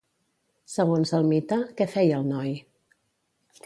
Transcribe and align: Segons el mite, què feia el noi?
Segons 0.75 1.13
el 1.19 1.29
mite, 1.33 1.61
què 1.81 1.89
feia 1.95 2.19
el 2.23 2.29
noi? 2.35 2.61